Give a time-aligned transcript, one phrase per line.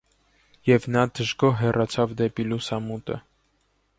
[0.69, 3.21] Եվ նա դժգոհ հեռացավ դեպի լուսամուտը: